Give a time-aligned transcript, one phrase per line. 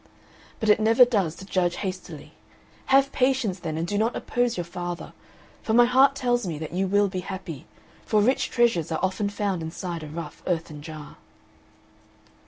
[0.59, 2.33] But it never does to judge hastily.
[2.87, 5.13] Have patience then and do not oppose your father;
[5.61, 7.67] for my heart tells me that you will be happy,
[8.03, 11.17] for rich treasures are often found inside a rough earthen jar."